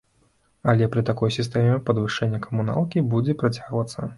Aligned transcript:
Але 0.73 0.87
пры 0.95 1.03
такой 1.09 1.33
сістэме 1.35 1.75
падвышэнне 1.91 2.41
камуналкі 2.49 3.07
будзе 3.13 3.39
працягвацца. 3.45 3.99